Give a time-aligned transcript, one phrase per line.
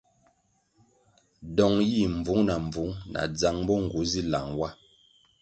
[1.55, 4.69] Dong yih mbvung na mbvung na dzang bo nğu si lang wa.